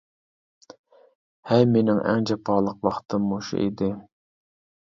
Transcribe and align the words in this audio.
ھەي 1.51 1.67
مېنىڭ 1.75 2.01
ئەڭ 2.13 2.25
جاپالىق 2.31 2.81
ۋاقتىم 2.89 3.29
مۇشۇ 3.35 3.63
ئىدى. 3.67 3.95